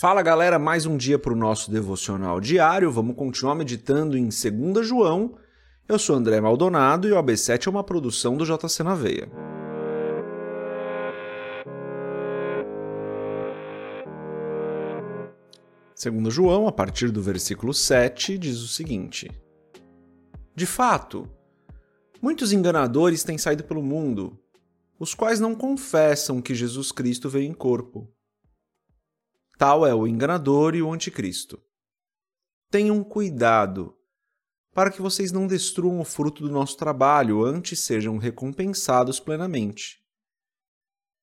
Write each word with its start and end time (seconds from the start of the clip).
Fala 0.00 0.22
galera, 0.22 0.58
mais 0.58 0.86
um 0.86 0.96
dia 0.96 1.18
para 1.18 1.30
o 1.30 1.36
nosso 1.36 1.70
devocional 1.70 2.40
diário. 2.40 2.90
Vamos 2.90 3.14
continuar 3.14 3.54
meditando 3.54 4.16
em 4.16 4.30
2 4.30 4.88
João. 4.88 5.36
Eu 5.86 5.98
sou 5.98 6.16
André 6.16 6.40
Maldonado 6.40 7.06
e 7.06 7.12
o 7.12 7.22
AB7 7.22 7.66
é 7.66 7.70
uma 7.70 7.84
produção 7.84 8.34
do 8.34 8.46
JC 8.46 8.82
na 8.82 8.94
Veia. 8.94 9.30
Segundo 15.94 16.30
João, 16.30 16.66
a 16.66 16.72
partir 16.72 17.10
do 17.10 17.20
versículo 17.20 17.74
7, 17.74 18.38
diz 18.38 18.62
o 18.62 18.68
seguinte: 18.68 19.30
De 20.56 20.64
fato, 20.64 21.28
muitos 22.22 22.54
enganadores 22.54 23.22
têm 23.22 23.36
saído 23.36 23.64
pelo 23.64 23.82
mundo, 23.82 24.40
os 24.98 25.12
quais 25.12 25.38
não 25.38 25.54
confessam 25.54 26.40
que 26.40 26.54
Jesus 26.54 26.90
Cristo 26.90 27.28
veio 27.28 27.50
em 27.50 27.52
corpo. 27.52 28.10
Tal 29.60 29.86
é 29.86 29.94
o 29.94 30.06
enganador 30.06 30.74
e 30.74 30.80
o 30.80 30.90
anticristo. 30.90 31.62
Tenham 32.70 33.04
cuidado 33.04 33.94
para 34.72 34.90
que 34.90 35.02
vocês 35.02 35.32
não 35.32 35.46
destruam 35.46 36.00
o 36.00 36.04
fruto 36.04 36.42
do 36.42 36.50
nosso 36.50 36.78
trabalho, 36.78 37.44
antes 37.44 37.80
sejam 37.80 38.16
recompensados 38.16 39.20
plenamente. 39.20 40.02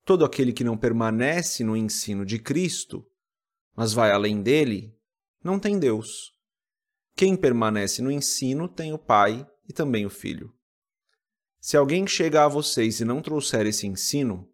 Todo 0.06 0.24
aquele 0.24 0.54
que 0.54 0.64
não 0.64 0.78
permanece 0.78 1.64
no 1.64 1.76
ensino 1.76 2.24
de 2.24 2.38
Cristo, 2.38 3.04
mas 3.76 3.92
vai 3.92 4.12
além 4.12 4.44
dele, 4.44 4.96
não 5.44 5.60
tem 5.60 5.80
Deus. 5.80 6.32
Quem 7.16 7.36
permanece 7.36 8.04
no 8.04 8.12
ensino 8.12 8.68
tem 8.68 8.94
o 8.94 9.00
Pai 9.00 9.50
e 9.68 9.74
também 9.74 10.06
o 10.06 10.12
Filho. 10.12 10.54
Se 11.60 11.76
alguém 11.76 12.06
chega 12.06 12.46
a 12.46 12.48
vocês 12.48 13.00
e 13.00 13.04
não 13.04 13.20
trouxer 13.20 13.66
esse 13.66 13.88
ensino, 13.88 14.48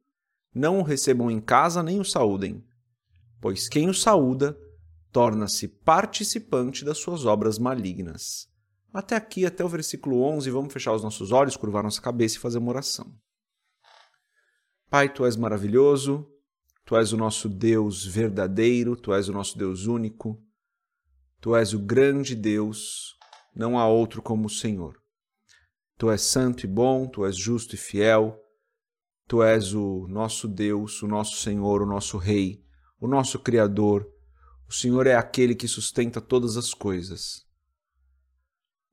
não 0.55 0.79
o 0.79 0.83
recebam 0.83 1.29
em 1.29 1.41
casa 1.41 1.83
nem 1.83 1.99
o 1.99 2.05
saúdem 2.05 2.65
pois 3.43 3.67
quem 3.67 3.89
o 3.89 3.93
saúda 3.93 4.57
torna-se 5.11 5.67
participante 5.67 6.85
das 6.85 6.97
suas 6.99 7.25
obras 7.25 7.59
malignas. 7.59 8.47
Até 8.93 9.17
aqui, 9.17 9.45
até 9.45 9.65
o 9.65 9.67
versículo 9.67 10.21
11, 10.21 10.49
vamos 10.49 10.71
fechar 10.71 10.93
os 10.93 11.03
nossos 11.03 11.33
olhos, 11.33 11.57
curvar 11.57 11.83
nossa 11.83 12.01
cabeça 12.01 12.37
e 12.37 12.39
fazer 12.39 12.59
uma 12.59 12.69
oração. 12.69 13.13
Pai, 14.89 15.13
tu 15.13 15.25
és 15.25 15.35
maravilhoso, 15.35 16.25
tu 16.85 16.95
és 16.95 17.11
o 17.11 17.17
nosso 17.17 17.49
Deus 17.49 18.05
verdadeiro, 18.05 18.95
tu 18.95 19.13
és 19.13 19.27
o 19.27 19.33
nosso 19.33 19.57
Deus 19.57 19.87
único, 19.87 20.41
tu 21.41 21.53
és 21.53 21.73
o 21.73 21.79
grande 21.79 22.37
Deus, 22.37 23.17
não 23.53 23.77
há 23.77 23.85
outro 23.85 24.21
como 24.21 24.45
o 24.45 24.49
Senhor. 24.49 24.95
Tu 25.97 26.09
és 26.09 26.21
santo 26.21 26.63
e 26.63 26.67
bom, 26.67 27.09
tu 27.09 27.25
és 27.25 27.35
justo 27.35 27.75
e 27.75 27.77
fiel, 27.77 28.39
tu 29.27 29.43
és 29.43 29.73
o 29.73 30.07
nosso 30.07 30.47
Deus, 30.47 31.03
o 31.03 31.07
nosso 31.07 31.35
Senhor, 31.41 31.81
o 31.81 31.85
nosso 31.85 32.17
Rei 32.17 32.63
o 33.03 33.07
nosso 33.07 33.37
Criador. 33.37 34.09
O 34.65 34.71
Senhor 34.71 35.05
é 35.07 35.15
aquele 35.15 35.53
que 35.53 35.67
sustenta 35.67 36.21
todas 36.21 36.55
as 36.55 36.73
coisas. 36.73 37.45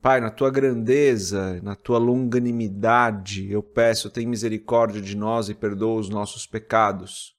Pai, 0.02 0.20
na 0.20 0.32
tua 0.32 0.50
grandeza, 0.50 1.60
na 1.62 1.76
tua 1.76 1.98
longanimidade, 1.98 3.48
eu 3.48 3.62
peço, 3.62 4.10
tem 4.10 4.26
misericórdia 4.26 5.00
de 5.00 5.16
nós 5.16 5.48
e 5.48 5.54
perdoa 5.54 6.00
os 6.00 6.08
nossos 6.08 6.44
pecados. 6.44 7.36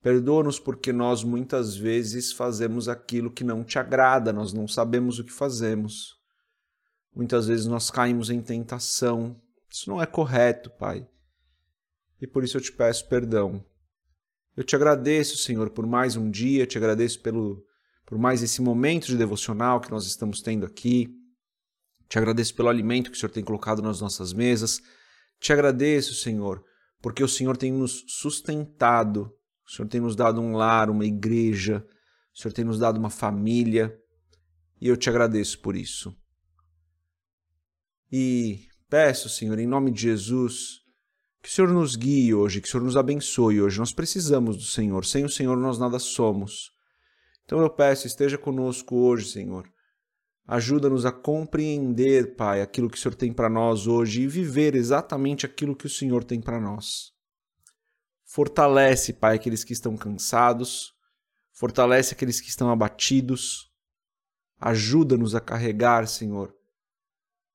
Perdoa-nos 0.00 0.58
porque 0.58 0.94
nós 0.94 1.22
muitas 1.22 1.76
vezes 1.76 2.32
fazemos 2.32 2.88
aquilo 2.88 3.30
que 3.30 3.44
não 3.44 3.62
te 3.62 3.78
agrada, 3.78 4.32
nós 4.32 4.54
não 4.54 4.66
sabemos 4.66 5.18
o 5.18 5.24
que 5.24 5.32
fazemos. 5.32 6.18
Muitas 7.14 7.48
vezes 7.48 7.66
nós 7.66 7.90
caímos 7.90 8.30
em 8.30 8.40
tentação. 8.40 9.38
Isso 9.70 9.90
não 9.90 10.00
é 10.00 10.06
correto, 10.06 10.70
Pai. 10.70 11.06
E 12.18 12.26
por 12.26 12.44
isso 12.44 12.56
eu 12.56 12.62
te 12.62 12.72
peço 12.72 13.06
perdão. 13.08 13.62
Eu 14.56 14.64
te 14.64 14.74
agradeço, 14.74 15.36
Senhor, 15.36 15.68
por 15.68 15.86
mais 15.86 16.16
um 16.16 16.30
dia, 16.30 16.66
te 16.66 16.78
agradeço 16.78 17.20
pelo, 17.20 17.62
por 18.06 18.16
mais 18.16 18.42
esse 18.42 18.62
momento 18.62 19.06
de 19.06 19.16
devocional 19.16 19.82
que 19.82 19.90
nós 19.90 20.06
estamos 20.06 20.40
tendo 20.40 20.64
aqui. 20.64 21.08
Te 22.08 22.16
agradeço 22.16 22.54
pelo 22.54 22.70
alimento 22.70 23.10
que 23.10 23.16
o 23.16 23.20
Senhor 23.20 23.30
tem 23.30 23.44
colocado 23.44 23.82
nas 23.82 24.00
nossas 24.00 24.32
mesas. 24.32 24.80
Te 25.38 25.52
agradeço, 25.52 26.14
Senhor, 26.14 26.64
porque 27.02 27.22
o 27.22 27.28
Senhor 27.28 27.58
tem 27.58 27.70
nos 27.70 28.04
sustentado, 28.08 29.30
o 29.66 29.70
Senhor 29.70 29.88
tem 29.88 30.00
nos 30.00 30.16
dado 30.16 30.40
um 30.40 30.56
lar, 30.56 30.88
uma 30.88 31.04
igreja, 31.04 31.86
o 32.34 32.38
Senhor 32.38 32.54
tem 32.54 32.64
nos 32.64 32.78
dado 32.78 32.96
uma 32.96 33.10
família, 33.10 33.94
e 34.80 34.88
eu 34.88 34.96
te 34.96 35.10
agradeço 35.10 35.60
por 35.60 35.76
isso. 35.76 36.16
E 38.10 38.68
peço, 38.88 39.28
Senhor, 39.28 39.58
em 39.58 39.66
nome 39.66 39.90
de 39.90 40.00
Jesus, 40.00 40.85
que 41.46 41.52
o 41.52 41.54
Senhor 41.54 41.72
nos 41.72 41.94
guie 41.94 42.34
hoje, 42.34 42.60
que 42.60 42.66
o 42.66 42.70
Senhor 42.70 42.82
nos 42.82 42.96
abençoe 42.96 43.62
hoje. 43.62 43.78
Nós 43.78 43.92
precisamos 43.92 44.56
do 44.56 44.64
Senhor. 44.64 45.04
Sem 45.04 45.24
o 45.24 45.28
Senhor 45.28 45.56
nós 45.56 45.78
nada 45.78 45.96
somos. 46.00 46.72
Então 47.44 47.60
eu 47.60 47.70
peço, 47.70 48.04
esteja 48.04 48.36
conosco 48.36 48.96
hoje, 48.96 49.30
Senhor. 49.30 49.72
Ajuda-nos 50.44 51.06
a 51.06 51.12
compreender, 51.12 52.34
Pai, 52.34 52.60
aquilo 52.60 52.90
que 52.90 52.98
o 52.98 53.00
Senhor 53.00 53.14
tem 53.14 53.32
para 53.32 53.48
nós 53.48 53.86
hoje 53.86 54.22
e 54.22 54.26
viver 54.26 54.74
exatamente 54.74 55.46
aquilo 55.46 55.76
que 55.76 55.86
o 55.86 55.90
Senhor 55.90 56.24
tem 56.24 56.40
para 56.40 56.60
nós. 56.60 57.12
Fortalece, 58.24 59.12
Pai, 59.12 59.36
aqueles 59.36 59.62
que 59.62 59.72
estão 59.72 59.96
cansados, 59.96 60.94
fortalece 61.52 62.12
aqueles 62.12 62.40
que 62.40 62.48
estão 62.48 62.72
abatidos. 62.72 63.70
Ajuda-nos 64.58 65.36
a 65.36 65.40
carregar, 65.40 66.08
Senhor, 66.08 66.52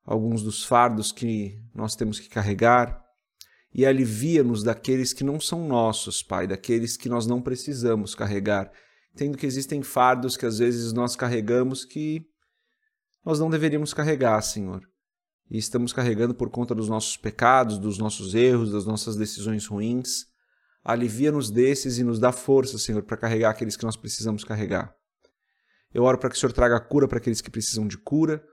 alguns 0.06 0.42
dos 0.44 0.64
fardos 0.64 1.12
que 1.12 1.62
nós 1.76 1.94
temos 1.94 2.22
que 2.22 2.30
carregar 2.30 3.11
e 3.74 3.86
alivia-nos 3.86 4.64
daqueles 4.64 5.14
que 5.14 5.24
não 5.24 5.40
são 5.40 5.68
nossos, 5.68 6.22
Pai, 6.22 6.46
daqueles 6.46 6.98
que 6.98 7.08
nós 7.08 7.26
não 7.26 7.42
precisamos 7.42 8.14
carregar, 8.14 8.72
tendo 9.16 9.38
que 9.38 9.46
existem 9.46 9.82
fardos 9.82 10.36
que 10.36 10.46
às 10.46 10.60
vezes 10.60 10.92
nós 10.92 11.16
carregamos 11.16 11.86
que 11.86 12.26
nós 13.24 13.40
não 13.40 13.50
deveríamos 13.50 13.94
carregar, 13.94 14.42
Senhor. 14.42 14.82
E 15.50 15.58
estamos 15.58 15.94
carregando 15.94 16.34
por 16.34 16.50
conta 16.50 16.74
dos 16.74 16.90
nossos 16.90 17.18
pecados, 17.18 17.78
dos 17.78 17.98
nossos 17.98 18.34
erros, 18.34 18.72
das 18.72 18.86
nossas 18.86 19.16
decisões 19.16 19.66
ruins. 19.66 20.26
Alivia-nos 20.84 21.52
desses 21.52 21.98
e 21.98 22.04
nos 22.04 22.20
dá 22.20 22.32
força, 22.32 22.78
Senhor, 22.78 23.04
para 23.04 23.18
carregar 23.18 23.52
aqueles 23.52 23.78
que 23.78 23.84
nós 23.84 23.96
precisamos 23.96 24.44
carregar. 24.44 24.94
Eu 25.94 26.04
oro 26.04 26.18
para 26.18 26.30
que 26.30 26.36
o 26.36 26.40
Senhor 26.40 26.54
traga 26.54 26.80
cura 26.80 27.08
para 27.08 27.18
aqueles 27.18 27.42
que 27.42 27.52
precisam 27.52 27.86
de 27.86 27.98
cura. 27.98 28.44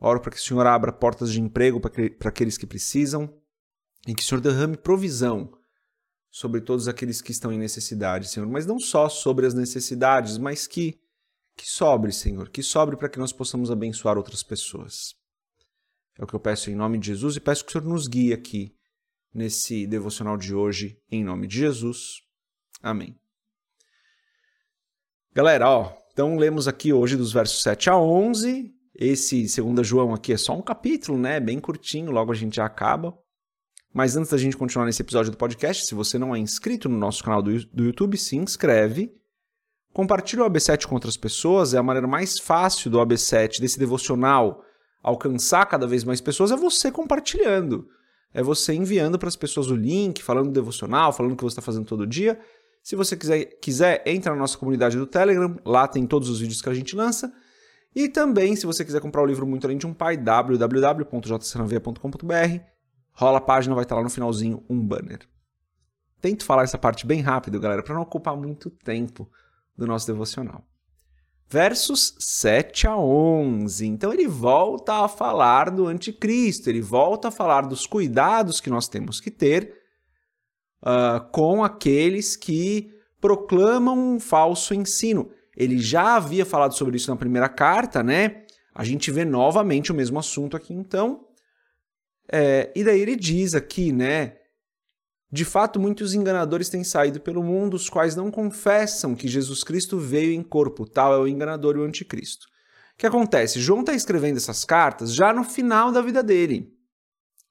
Oro 0.00 0.20
para 0.20 0.32
que 0.32 0.38
o 0.38 0.42
Senhor 0.42 0.66
abra 0.66 0.92
portas 0.92 1.30
de 1.30 1.40
emprego 1.40 1.78
para 1.78 2.28
aqueles 2.28 2.56
que 2.56 2.66
precisam 2.66 3.39
em 4.06 4.14
que 4.14 4.22
o 4.22 4.26
Senhor 4.26 4.40
derrame 4.40 4.76
provisão 4.76 5.52
sobre 6.30 6.60
todos 6.60 6.88
aqueles 6.88 7.20
que 7.20 7.32
estão 7.32 7.52
em 7.52 7.58
necessidade, 7.58 8.28
Senhor, 8.28 8.48
mas 8.48 8.66
não 8.66 8.78
só 8.78 9.08
sobre 9.08 9.46
as 9.46 9.54
necessidades, 9.54 10.38
mas 10.38 10.66
que 10.66 10.98
que 11.56 11.68
sobre, 11.68 12.10
Senhor, 12.10 12.48
que 12.48 12.62
sobre 12.62 12.96
para 12.96 13.08
que 13.08 13.18
nós 13.18 13.34
possamos 13.34 13.70
abençoar 13.70 14.16
outras 14.16 14.42
pessoas. 14.42 15.14
É 16.18 16.24
o 16.24 16.26
que 16.26 16.34
eu 16.34 16.40
peço 16.40 16.70
em 16.70 16.74
nome 16.74 16.98
de 16.98 17.08
Jesus 17.08 17.36
e 17.36 17.40
peço 17.40 17.64
que 17.64 17.68
o 17.68 17.72
Senhor 17.72 17.86
nos 17.86 18.06
guie 18.06 18.32
aqui 18.32 18.74
nesse 19.34 19.86
devocional 19.86 20.38
de 20.38 20.54
hoje, 20.54 20.98
em 21.10 21.22
nome 21.22 21.46
de 21.46 21.58
Jesus. 21.58 22.22
Amém. 22.82 23.14
Galera, 25.34 25.68
ó, 25.68 25.96
então 26.12 26.36
lemos 26.36 26.66
aqui 26.66 26.92
hoje 26.92 27.16
dos 27.16 27.32
versos 27.32 27.62
7 27.62 27.90
a 27.90 27.98
11. 27.98 28.74
Esse 28.94 29.46
2 29.62 29.86
João 29.86 30.14
aqui 30.14 30.32
é 30.32 30.36
só 30.36 30.56
um 30.56 30.62
capítulo, 30.62 31.18
né? 31.18 31.38
Bem 31.40 31.60
curtinho, 31.60 32.10
logo 32.10 32.32
a 32.32 32.34
gente 32.34 32.56
já 32.56 32.64
acaba. 32.64 33.16
Mas 33.92 34.16
antes 34.16 34.30
da 34.30 34.38
gente 34.38 34.56
continuar 34.56 34.86
nesse 34.86 35.02
episódio 35.02 35.32
do 35.32 35.36
podcast, 35.36 35.84
se 35.84 35.94
você 35.94 36.16
não 36.16 36.34
é 36.34 36.38
inscrito 36.38 36.88
no 36.88 36.96
nosso 36.96 37.24
canal 37.24 37.42
do, 37.42 37.64
do 37.66 37.84
YouTube, 37.84 38.16
se 38.16 38.36
inscreve. 38.36 39.12
Compartilhe 39.92 40.42
o 40.42 40.48
AB7 40.48 40.86
com 40.86 40.94
outras 40.94 41.16
pessoas, 41.16 41.74
é 41.74 41.78
a 41.78 41.82
maneira 41.82 42.06
mais 42.06 42.38
fácil 42.38 42.88
do 42.88 42.98
AB7, 42.98 43.60
desse 43.60 43.76
devocional, 43.78 44.62
alcançar 45.02 45.66
cada 45.66 45.88
vez 45.88 46.04
mais 46.04 46.20
pessoas, 46.20 46.52
é 46.52 46.56
você 46.56 46.92
compartilhando. 46.92 47.88
É 48.32 48.44
você 48.44 48.72
enviando 48.72 49.18
para 49.18 49.28
as 49.28 49.34
pessoas 49.34 49.68
o 49.68 49.74
link, 49.74 50.22
falando 50.22 50.46
do 50.46 50.52
devocional, 50.52 51.12
falando 51.12 51.32
o 51.32 51.36
que 51.36 51.42
você 51.42 51.54
está 51.54 51.62
fazendo 51.62 51.84
todo 51.84 52.06
dia. 52.06 52.38
Se 52.84 52.94
você 52.94 53.16
quiser, 53.16 53.46
quiser, 53.60 54.04
entra 54.06 54.32
na 54.32 54.38
nossa 54.38 54.56
comunidade 54.56 54.96
do 54.96 55.04
Telegram, 55.04 55.56
lá 55.64 55.88
tem 55.88 56.06
todos 56.06 56.28
os 56.28 56.38
vídeos 56.38 56.62
que 56.62 56.68
a 56.68 56.74
gente 56.74 56.94
lança. 56.94 57.32
E 57.92 58.08
também, 58.08 58.54
se 58.54 58.66
você 58.66 58.84
quiser 58.84 59.00
comprar 59.00 59.22
o 59.22 59.26
livro 59.26 59.44
Muito 59.44 59.66
Além 59.66 59.78
de 59.78 59.88
um 59.88 59.92
Pai, 59.92 60.16
www.jcnaveia.com.br 60.16 62.79
rola 63.12 63.38
a 63.38 63.40
página, 63.40 63.74
vai 63.74 63.84
estar 63.84 63.96
lá 63.96 64.02
no 64.02 64.10
finalzinho 64.10 64.64
um 64.68 64.80
banner. 64.80 65.20
Tento 66.20 66.44
falar 66.44 66.64
essa 66.64 66.78
parte 66.78 67.06
bem 67.06 67.20
rápido, 67.20 67.58
galera, 67.58 67.82
para 67.82 67.94
não 67.94 68.02
ocupar 68.02 68.36
muito 68.36 68.70
tempo 68.70 69.30
do 69.76 69.86
nosso 69.86 70.06
devocional. 70.06 70.64
Versos 71.48 72.14
7 72.20 72.86
a 72.86 72.96
11. 72.96 73.86
Então 73.86 74.12
ele 74.12 74.28
volta 74.28 75.04
a 75.04 75.08
falar 75.08 75.70
do 75.70 75.86
anticristo, 75.86 76.70
ele 76.70 76.80
volta 76.80 77.28
a 77.28 77.30
falar 77.32 77.62
dos 77.62 77.86
cuidados 77.86 78.60
que 78.60 78.70
nós 78.70 78.86
temos 78.86 79.20
que 79.20 79.30
ter 79.30 79.74
uh, 80.82 81.28
com 81.32 81.64
aqueles 81.64 82.36
que 82.36 82.94
proclamam 83.20 83.98
um 83.98 84.20
falso 84.20 84.74
ensino. 84.74 85.30
Ele 85.56 85.78
já 85.78 86.16
havia 86.16 86.46
falado 86.46 86.74
sobre 86.74 86.96
isso 86.96 87.10
na 87.10 87.16
primeira 87.16 87.48
carta, 87.48 88.02
né? 88.02 88.44
A 88.74 88.84
gente 88.84 89.10
vê 89.10 89.24
novamente 89.24 89.90
o 89.90 89.94
mesmo 89.94 90.18
assunto 90.18 90.56
aqui, 90.56 90.72
então. 90.72 91.26
É, 92.32 92.72
e 92.76 92.84
daí 92.84 93.00
ele 93.00 93.16
diz 93.16 93.54
aqui, 93.54 93.92
né, 93.92 94.36
De 95.32 95.44
fato, 95.44 95.78
muitos 95.78 96.14
enganadores 96.14 96.68
têm 96.68 96.82
saído 96.82 97.20
pelo 97.20 97.42
mundo, 97.42 97.74
os 97.74 97.88
quais 97.88 98.16
não 98.16 98.30
confessam 98.30 99.14
que 99.14 99.28
Jesus 99.28 99.62
Cristo 99.62 99.98
veio 99.98 100.32
em 100.32 100.42
corpo. 100.42 100.88
Tal 100.88 101.14
é 101.14 101.18
o 101.18 101.28
enganador 101.28 101.76
e 101.76 101.78
o 101.80 101.84
anticristo. 101.84 102.46
O 102.94 102.98
que 102.98 103.06
acontece? 103.06 103.60
João 103.60 103.80
está 103.80 103.94
escrevendo 103.94 104.36
essas 104.36 104.64
cartas 104.64 105.14
já 105.14 105.32
no 105.32 105.44
final 105.44 105.92
da 105.92 106.02
vida 106.02 106.22
dele. 106.22 106.72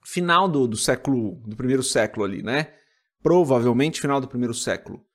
Final 0.06 0.50
do, 0.50 0.68
do 0.68 0.78
século, 0.78 1.36
do 1.46 1.56
primeiro 1.56 1.84
século 1.84 2.26
ali, 2.26 2.44
né? 2.44 2.74
Provavelmente 3.22 4.02
final 4.02 4.20
do 4.20 4.28
primeiro 4.28 4.54
século. 4.54 5.06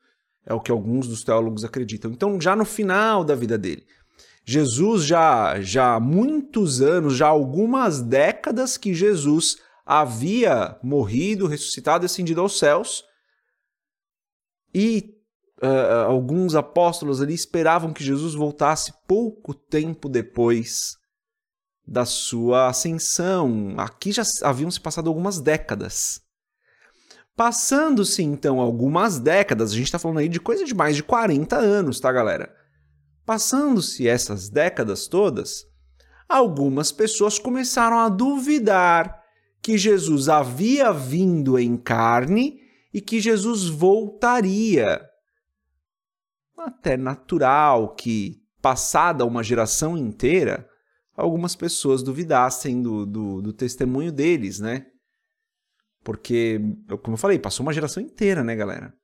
É 0.47 0.53
o 0.53 0.61
que 0.61 0.71
alguns 0.71 1.07
dos 1.07 1.25
teólogos 1.25 1.65
acreditam. 1.65 2.11
Então, 2.11 2.41
já 2.41 2.55
no 2.57 2.65
final 2.65 3.25
da 3.25 3.35
vida 3.35 3.57
dele. 3.57 3.87
Jesus 4.45 5.05
já, 5.05 5.61
já 5.61 5.95
há 5.95 6.01
muitos 6.01 6.83
anos, 6.83 7.17
já 7.17 7.27
há 7.27 7.31
algumas 7.31 8.03
décadas 8.03 8.77
que 8.77 8.93
Jesus 8.93 9.57
havia 9.87 10.79
morrido, 10.83 11.47
ressuscitado 11.47 12.05
e 12.05 12.07
ascendido 12.07 12.41
aos 12.41 12.59
céus. 12.59 13.05
E 14.75 15.15
uh, 15.63 16.11
alguns 16.11 16.55
apóstolos 16.55 17.23
ali 17.23 17.35
esperavam 17.35 17.93
que 17.93 18.05
Jesus 18.05 18.35
voltasse 18.35 18.93
pouco 19.07 19.55
tempo 19.55 20.09
depois 20.09 20.97
da 21.87 22.05
sua 22.05 22.69
ascensão. 22.69 23.75
Aqui 23.79 24.13
já 24.13 24.23
haviam 24.43 24.71
se 24.71 24.81
passado 24.81 25.09
algumas 25.09 25.41
décadas. 25.41 26.21
Passando-se 27.37 28.23
então 28.23 28.61
algumas 28.61 29.19
décadas, 29.19 29.73
a 29.73 29.75
gente 29.75 29.87
está 29.87 29.99
falando 29.99 30.19
aí 30.19 30.29
de 30.29 30.39
coisa 30.39 30.65
de 30.65 30.75
mais 30.75 30.97
de 30.97 31.03
40 31.03 31.57
anos, 31.57 31.99
tá, 31.99 32.13
galera? 32.13 32.64
Passando-se 33.25 34.07
essas 34.07 34.49
décadas 34.49 35.07
todas, 35.07 35.65
algumas 36.29 36.93
pessoas 36.93 37.39
começaram 37.39 37.99
a 37.99 38.09
duvidar 38.09 39.23
que 39.63 39.79
Jesus 39.79 40.29
havia 40.29 40.93
vindo 40.93 41.59
em 41.59 41.77
carne 41.77 42.61
e 42.93 43.01
que 43.01 43.21
Jesus 43.21 43.67
voltaria. 43.67 45.01
Até 46.57 46.97
natural 46.97 47.95
que, 47.95 48.43
passada 48.61 49.25
uma 49.25 49.43
geração 49.43 49.97
inteira, 49.97 50.69
algumas 51.17 51.57
pessoas 51.57 52.03
duvidassem 52.03 52.83
do, 52.83 53.07
do, 53.07 53.43
do 53.43 53.53
testemunho 53.53 54.13
deles, 54.13 54.61
né? 54.61 54.87
Porque, 56.03 56.61
como 57.03 57.15
eu 57.15 57.19
falei, 57.19 57.39
passou 57.39 57.65
uma 57.65 57.73
geração 57.73 58.03
inteira, 58.03 58.45
né, 58.45 58.55
galera? 58.55 58.95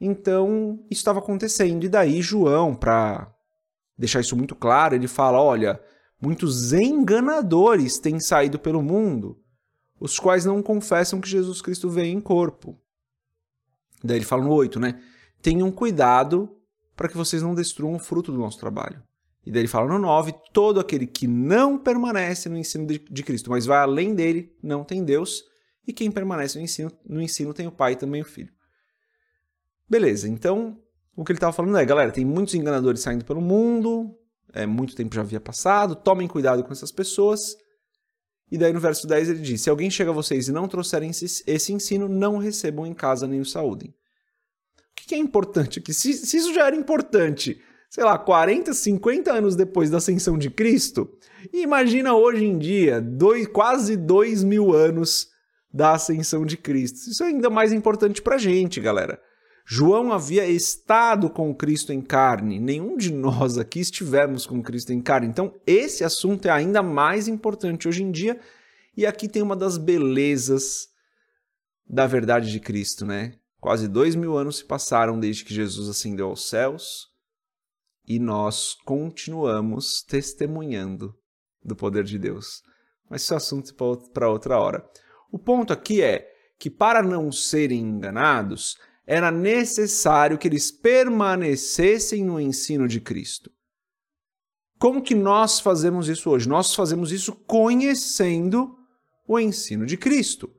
Então, 0.00 0.78
isso 0.90 1.00
estava 1.00 1.18
acontecendo. 1.18 1.84
E 1.84 1.88
daí, 1.88 2.22
João, 2.22 2.74
para 2.74 3.32
deixar 3.96 4.20
isso 4.20 4.36
muito 4.36 4.54
claro, 4.54 4.94
ele 4.94 5.08
fala: 5.08 5.40
olha, 5.40 5.80
muitos 6.20 6.72
enganadores 6.72 7.98
têm 7.98 8.20
saído 8.20 8.58
pelo 8.58 8.82
mundo, 8.82 9.40
os 10.00 10.18
quais 10.18 10.44
não 10.44 10.62
confessam 10.62 11.20
que 11.20 11.28
Jesus 11.28 11.60
Cristo 11.60 11.90
veio 11.90 12.16
em 12.16 12.20
corpo. 12.20 12.78
Daí 14.02 14.18
ele 14.18 14.24
fala 14.24 14.44
no 14.44 14.52
8, 14.52 14.78
né? 14.78 15.00
Tenham 15.42 15.70
cuidado 15.72 16.56
para 16.96 17.08
que 17.08 17.16
vocês 17.16 17.42
não 17.42 17.54
destruam 17.54 17.96
o 17.96 17.98
fruto 17.98 18.30
do 18.30 18.38
nosso 18.38 18.58
trabalho. 18.58 19.02
E 19.44 19.50
daí 19.50 19.62
ele 19.62 19.68
fala 19.68 19.88
no 19.88 19.98
9: 19.98 20.32
todo 20.52 20.78
aquele 20.78 21.06
que 21.06 21.26
não 21.26 21.78
permanece 21.78 22.48
no 22.48 22.56
ensino 22.56 22.86
de, 22.86 22.98
de 22.98 23.22
Cristo, 23.22 23.50
mas 23.50 23.66
vai 23.66 23.78
além 23.78 24.14
dele, 24.14 24.52
não 24.62 24.84
tem 24.84 25.04
Deus, 25.04 25.42
e 25.86 25.92
quem 25.92 26.10
permanece 26.10 26.58
no 26.58 26.64
ensino, 26.64 26.92
no 27.04 27.20
ensino 27.20 27.54
tem 27.54 27.66
o 27.66 27.72
Pai 27.72 27.92
e 27.92 27.96
também 27.96 28.20
o 28.20 28.24
Filho. 28.24 28.52
Beleza, 29.88 30.28
então 30.28 30.78
o 31.16 31.24
que 31.24 31.32
ele 31.32 31.38
estava 31.38 31.52
falando 31.52 31.76
é, 31.76 31.84
galera, 31.84 32.12
tem 32.12 32.24
muitos 32.24 32.54
enganadores 32.54 33.00
saindo 33.00 33.24
pelo 33.24 33.40
mundo, 33.40 34.14
é, 34.52 34.66
muito 34.66 34.94
tempo 34.94 35.14
já 35.14 35.22
havia 35.22 35.40
passado, 35.40 35.96
tomem 35.96 36.28
cuidado 36.28 36.62
com 36.62 36.72
essas 36.72 36.92
pessoas. 36.92 37.56
E 38.50 38.56
daí 38.56 38.72
no 38.72 38.80
verso 38.80 39.06
10 39.06 39.30
ele 39.30 39.40
diz: 39.40 39.62
Se 39.62 39.70
alguém 39.70 39.90
chega 39.90 40.10
a 40.10 40.14
vocês 40.14 40.48
e 40.48 40.52
não 40.52 40.68
trouxerem 40.68 41.10
esse, 41.10 41.72
ensino, 41.72 42.08
não 42.08 42.38
recebam 42.38 42.86
em 42.86 42.94
casa 42.94 43.26
nem 43.26 43.40
o 43.40 43.44
saúdem. 43.44 43.90
O 43.90 45.06
que, 45.08 45.14
é 45.14 45.18
importante 45.18 45.78
aqui? 45.78 45.94
Se, 45.94 46.12
se 46.12 46.36
isso 46.36 46.52
já 46.52 46.66
era 46.66 46.76
importante, 46.76 47.60
sei 47.88 48.04
lá, 48.04 48.18
40, 48.18 48.74
50 48.74 49.32
anos 49.32 49.56
depois 49.56 49.90
da 49.90 49.98
ascensão 49.98 50.36
de 50.36 50.50
Cristo, 50.50 51.08
imagina 51.52 52.14
hoje 52.14 52.44
em 52.44 52.58
dia, 52.58 53.00
dois, 53.00 53.46
quase 53.46 53.96
dois 53.96 54.44
mil 54.44 54.72
anos 54.72 55.28
da 55.72 55.92
ascensão 55.92 56.44
de 56.44 56.56
Cristo. 56.56 57.10
Isso 57.10 57.22
é 57.22 57.28
ainda 57.28 57.48
mais 57.48 57.72
importante 57.72 58.20
para 58.20 58.38
gente, 58.38 58.80
galera. 58.80 59.20
João 59.70 60.14
havia 60.14 60.46
estado 60.46 61.28
com 61.28 61.54
Cristo 61.54 61.92
em 61.92 62.00
carne, 62.00 62.58
nenhum 62.58 62.96
de 62.96 63.12
nós 63.12 63.58
aqui 63.58 63.80
estivemos 63.80 64.46
com 64.46 64.62
Cristo 64.62 64.94
em 64.94 65.02
carne. 65.02 65.26
Então, 65.26 65.54
esse 65.66 66.02
assunto 66.02 66.46
é 66.46 66.50
ainda 66.50 66.82
mais 66.82 67.28
importante 67.28 67.86
hoje 67.86 68.02
em 68.02 68.10
dia, 68.10 68.40
e 68.96 69.04
aqui 69.04 69.28
tem 69.28 69.42
uma 69.42 69.54
das 69.54 69.76
belezas 69.76 70.88
da 71.86 72.06
verdade 72.06 72.50
de 72.50 72.58
Cristo, 72.58 73.04
né? 73.04 73.34
Quase 73.60 73.86
dois 73.88 74.16
mil 74.16 74.38
anos 74.38 74.56
se 74.56 74.64
passaram 74.64 75.20
desde 75.20 75.44
que 75.44 75.52
Jesus 75.52 75.86
ascendeu 75.90 76.28
aos 76.28 76.48
céus 76.48 77.08
e 78.06 78.18
nós 78.18 78.74
continuamos 78.86 80.02
testemunhando 80.02 81.14
do 81.62 81.76
poder 81.76 82.04
de 82.04 82.18
Deus. 82.18 82.62
Mas 83.10 83.20
isso 83.20 83.34
é 83.34 83.36
assunto 83.36 83.74
para 84.14 84.30
outra 84.30 84.58
hora. 84.58 84.82
O 85.30 85.38
ponto 85.38 85.74
aqui 85.74 86.00
é 86.00 86.26
que, 86.58 86.70
para 86.70 87.02
não 87.02 87.30
serem 87.30 87.80
enganados, 87.80 88.78
era 89.10 89.30
necessário 89.30 90.36
que 90.36 90.46
eles 90.46 90.70
permanecessem 90.70 92.22
no 92.22 92.38
ensino 92.38 92.86
de 92.86 93.00
Cristo. 93.00 93.50
Como 94.78 95.00
que 95.00 95.14
nós 95.14 95.60
fazemos 95.60 96.10
isso 96.10 96.28
hoje? 96.28 96.46
Nós 96.46 96.74
fazemos 96.74 97.10
isso 97.10 97.32
conhecendo 97.32 98.76
o 99.26 99.40
ensino 99.40 99.86
de 99.86 99.96
Cristo. 99.96 100.50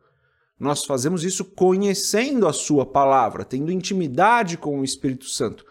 Nós 0.60 0.84
fazemos 0.84 1.24
isso 1.24 1.46
conhecendo 1.46 2.48
a 2.48 2.51
Sua 2.51 2.88
palavra, 2.88 3.46
tendo 3.46 3.72
intimidade 3.72 4.57
com 4.57 4.80
o 4.80 4.84
Espírito 4.84 5.25
Santo, 5.25 5.63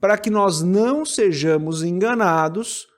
para 0.00 0.18
que 0.18 0.28
nós 0.28 0.60
não 0.60 1.04
sejamos 1.04 1.84
enganados 1.84 2.88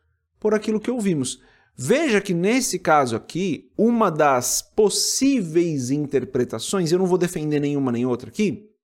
por 0.41 0.55
aquilo 0.55 0.81
que 0.81 0.91
ouvimos. 0.91 1.43
Veja 1.77 2.23
que 2.23 2.33
nesse 2.33 2.79
caso 2.79 3.15
aqui, 3.15 3.71
uma 3.77 4.11
das 4.11 4.63
possíveis 4.63 5.91
interpretações, 5.91 6.91
eu 6.91 6.99
não 6.99 7.07
vou 7.07 7.19
defender 7.19 7.61
nenhuma 7.61 7.93
nem 7.93 8.07
outra 8.07 8.31
aqui, 8.31 8.75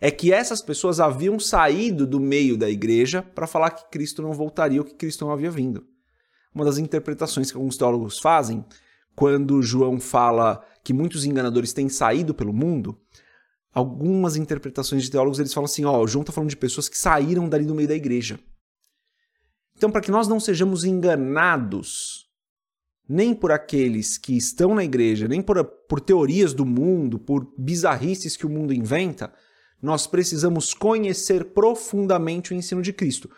é 0.00 0.10
que 0.10 0.32
essas 0.32 0.60
pessoas 0.60 1.00
haviam 1.00 1.38
saído 1.38 2.06
do 2.06 2.20
meio 2.20 2.56
da 2.56 2.68
igreja 2.68 3.22
para 3.22 3.46
falar 3.46 3.70
que 3.70 3.90
Cristo 3.90 4.22
não 4.22 4.32
voltaria 4.32 4.80
ou 4.80 4.84
que 4.84 4.94
Cristo 4.94 5.24
não 5.24 5.32
havia 5.32 5.50
vindo. 5.50 5.86
Uma 6.54 6.64
das 6.64 6.78
interpretações 6.78 7.50
que 7.50 7.56
alguns 7.56 7.76
teólogos 7.76 8.18
fazem, 8.18 8.64
quando 9.16 9.62
João 9.62 10.00
fala 10.00 10.64
que 10.82 10.92
muitos 10.92 11.24
enganadores 11.24 11.72
têm 11.72 11.88
saído 11.88 12.34
pelo 12.34 12.52
mundo, 12.52 12.98
algumas 13.72 14.36
interpretações 14.36 15.02
de 15.02 15.10
teólogos 15.10 15.38
eles 15.38 15.52
falam 15.52 15.66
assim: 15.66 15.84
ó, 15.84 16.00
oh, 16.00 16.06
João 16.06 16.22
está 16.22 16.32
falando 16.32 16.50
de 16.50 16.56
pessoas 16.56 16.88
que 16.88 16.98
saíram 16.98 17.48
dali 17.48 17.64
do 17.64 17.74
meio 17.74 17.88
da 17.88 17.94
igreja. 17.94 18.38
Então, 19.76 19.90
para 19.90 20.00
que 20.00 20.10
nós 20.10 20.28
não 20.28 20.38
sejamos 20.38 20.84
enganados, 20.84 22.28
nem 23.08 23.34
por 23.34 23.50
aqueles 23.50 24.16
que 24.16 24.36
estão 24.36 24.74
na 24.74 24.84
igreja, 24.84 25.26
nem 25.26 25.42
por, 25.42 25.62
por 25.64 26.00
teorias 26.00 26.54
do 26.54 26.64
mundo, 26.64 27.18
por 27.18 27.52
bizarrices 27.58 28.36
que 28.36 28.46
o 28.46 28.50
mundo 28.50 28.72
inventa, 28.72 29.32
nós 29.84 30.06
precisamos 30.06 30.72
conhecer 30.72 31.52
profundamente 31.52 32.52
o 32.52 32.56
ensino 32.56 32.80
de 32.80 32.92
Cristo. 32.92 33.30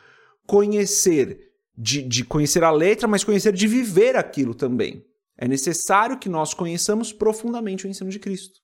Conhecer 0.46 1.52
de, 1.76 2.02
de 2.02 2.24
conhecer 2.24 2.62
a 2.62 2.70
letra, 2.70 3.08
mas 3.08 3.24
conhecer 3.24 3.52
de 3.52 3.66
viver 3.66 4.16
aquilo 4.16 4.54
também. 4.54 5.04
É 5.36 5.46
necessário 5.46 6.18
que 6.18 6.28
nós 6.28 6.54
conheçamos 6.54 7.12
profundamente 7.12 7.86
o 7.86 7.90
ensino 7.90 8.08
de 8.08 8.18
Cristo. 8.18 8.60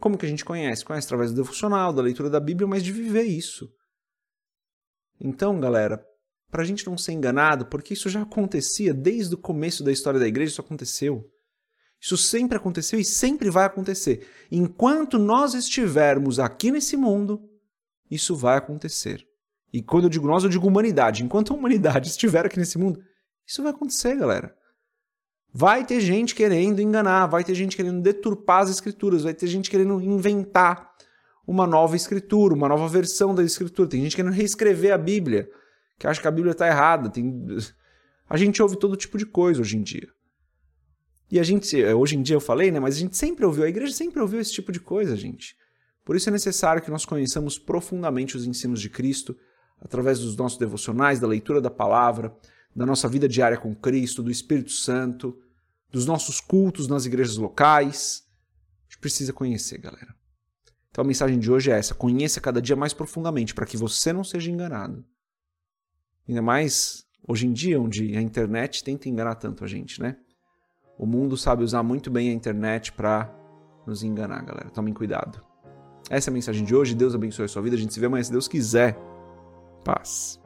Como 0.00 0.18
que 0.18 0.26
a 0.26 0.28
gente 0.28 0.44
conhece? 0.44 0.84
Conhece 0.84 1.06
através 1.06 1.30
do 1.30 1.36
devocional, 1.36 1.92
da 1.92 2.02
leitura 2.02 2.28
da 2.28 2.40
Bíblia, 2.40 2.66
mas 2.66 2.82
de 2.82 2.92
viver 2.92 3.24
isso. 3.24 3.70
Então, 5.20 5.60
galera, 5.60 6.04
para 6.50 6.62
a 6.62 6.64
gente 6.66 6.86
não 6.86 6.98
ser 6.98 7.12
enganado, 7.12 7.66
porque 7.66 7.94
isso 7.94 8.08
já 8.08 8.22
acontecia 8.22 8.92
desde 8.92 9.34
o 9.34 9.38
começo 9.38 9.84
da 9.84 9.92
história 9.92 10.18
da 10.18 10.26
igreja, 10.26 10.52
isso 10.52 10.60
aconteceu. 10.60 11.30
Isso 12.06 12.16
sempre 12.16 12.56
aconteceu 12.56 13.00
e 13.00 13.04
sempre 13.04 13.50
vai 13.50 13.64
acontecer. 13.64 14.28
Enquanto 14.48 15.18
nós 15.18 15.54
estivermos 15.54 16.38
aqui 16.38 16.70
nesse 16.70 16.96
mundo, 16.96 17.42
isso 18.08 18.36
vai 18.36 18.56
acontecer. 18.56 19.26
E 19.72 19.82
quando 19.82 20.04
eu 20.04 20.10
digo 20.10 20.24
nós, 20.24 20.44
eu 20.44 20.48
digo 20.48 20.68
humanidade. 20.68 21.24
Enquanto 21.24 21.52
a 21.52 21.56
humanidade 21.56 22.06
estiver 22.08 22.46
aqui 22.46 22.60
nesse 22.60 22.78
mundo, 22.78 23.02
isso 23.44 23.60
vai 23.60 23.72
acontecer, 23.72 24.14
galera. 24.14 24.54
Vai 25.52 25.84
ter 25.84 25.98
gente 25.98 26.32
querendo 26.32 26.80
enganar, 26.80 27.26
vai 27.26 27.42
ter 27.42 27.56
gente 27.56 27.76
querendo 27.76 28.00
deturpar 28.00 28.62
as 28.62 28.70
escrituras, 28.70 29.24
vai 29.24 29.34
ter 29.34 29.48
gente 29.48 29.68
querendo 29.68 30.00
inventar 30.00 30.92
uma 31.44 31.66
nova 31.66 31.96
escritura, 31.96 32.54
uma 32.54 32.68
nova 32.68 32.86
versão 32.86 33.34
da 33.34 33.42
escritura. 33.42 33.88
Tem 33.88 34.02
gente 34.02 34.14
querendo 34.14 34.32
reescrever 34.32 34.92
a 34.92 34.98
Bíblia, 34.98 35.50
que 35.98 36.06
acha 36.06 36.20
que 36.20 36.28
a 36.28 36.30
Bíblia 36.30 36.52
está 36.52 36.68
errada. 36.68 37.10
Tem... 37.10 37.44
A 38.30 38.36
gente 38.36 38.62
ouve 38.62 38.76
todo 38.76 38.96
tipo 38.96 39.18
de 39.18 39.26
coisa 39.26 39.60
hoje 39.60 39.76
em 39.76 39.82
dia. 39.82 40.08
E 41.30 41.40
a 41.40 41.42
gente, 41.42 41.82
é, 41.82 41.94
hoje 41.94 42.16
em 42.16 42.22
dia 42.22 42.36
eu 42.36 42.40
falei, 42.40 42.70
né? 42.70 42.78
Mas 42.78 42.96
a 42.96 42.98
gente 42.98 43.16
sempre 43.16 43.44
ouviu, 43.44 43.64
a 43.64 43.68
igreja 43.68 43.92
sempre 43.92 44.20
ouviu 44.20 44.40
esse 44.40 44.52
tipo 44.52 44.70
de 44.70 44.80
coisa, 44.80 45.16
gente. 45.16 45.56
Por 46.04 46.14
isso 46.14 46.28
é 46.28 46.32
necessário 46.32 46.80
que 46.80 46.90
nós 46.90 47.04
conheçamos 47.04 47.58
profundamente 47.58 48.36
os 48.36 48.46
ensinos 48.46 48.80
de 48.80 48.88
Cristo, 48.88 49.36
através 49.80 50.20
dos 50.20 50.36
nossos 50.36 50.58
devocionais, 50.58 51.18
da 51.18 51.26
leitura 51.26 51.60
da 51.60 51.70
palavra, 51.70 52.34
da 52.74 52.86
nossa 52.86 53.08
vida 53.08 53.28
diária 53.28 53.58
com 53.58 53.74
Cristo, 53.74 54.22
do 54.22 54.30
Espírito 54.30 54.70
Santo, 54.70 55.36
dos 55.90 56.06
nossos 56.06 56.40
cultos 56.40 56.86
nas 56.86 57.06
igrejas 57.06 57.36
locais. 57.36 58.24
A 58.82 58.84
gente 58.84 59.00
precisa 59.00 59.32
conhecer, 59.32 59.78
galera. 59.78 60.14
Então 60.90 61.02
a 61.02 61.06
mensagem 61.06 61.38
de 61.38 61.50
hoje 61.50 61.70
é 61.70 61.78
essa: 61.78 61.94
conheça 61.94 62.40
cada 62.40 62.62
dia 62.62 62.76
mais 62.76 62.94
profundamente 62.94 63.52
para 63.54 63.66
que 63.66 63.76
você 63.76 64.12
não 64.12 64.22
seja 64.22 64.50
enganado. 64.50 65.04
Ainda 66.28 66.40
mais 66.40 67.04
hoje 67.26 67.46
em 67.46 67.52
dia, 67.52 67.80
onde 67.80 68.16
a 68.16 68.22
internet 68.22 68.84
tenta 68.84 69.08
enganar 69.08 69.34
tanto 69.34 69.64
a 69.64 69.66
gente, 69.66 70.00
né? 70.00 70.16
O 70.98 71.06
mundo 71.06 71.36
sabe 71.36 71.62
usar 71.62 71.82
muito 71.82 72.10
bem 72.10 72.30
a 72.30 72.32
internet 72.32 72.92
para 72.92 73.30
nos 73.86 74.02
enganar, 74.02 74.42
galera. 74.44 74.70
Tomem 74.70 74.94
cuidado. 74.94 75.40
Essa 76.08 76.30
é 76.30 76.32
a 76.32 76.34
mensagem 76.34 76.64
de 76.64 76.74
hoje. 76.74 76.94
Deus 76.94 77.14
abençoe 77.14 77.44
a 77.44 77.48
sua 77.48 77.62
vida. 77.62 77.76
A 77.76 77.78
gente 77.78 77.92
se 77.92 78.00
vê 78.00 78.06
amanhã 78.06 78.22
se 78.22 78.32
Deus 78.32 78.48
quiser. 78.48 78.96
Paz. 79.84 80.40